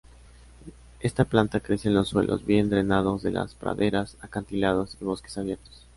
[0.99, 5.85] Esta planta crece en suelos bien drenados de las praderas, acantilados y bosques abiertos.